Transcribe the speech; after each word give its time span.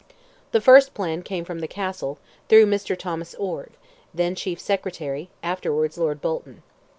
The 0.51 0.61
first 0.61 0.95
plan 0.95 1.21
came 1.21 1.45
from 1.45 1.59
the 1.59 1.67
Castle, 1.67 2.17
through 2.49 2.65
Mr. 2.65 2.97
Thomas 2.97 3.35
Orde, 3.35 3.73
then 4.15 4.33
Chief 4.33 4.59
Secretary, 4.59 5.29
afterwards 5.43 5.95
Lord 5.95 6.21
Bolton. 6.21 6.63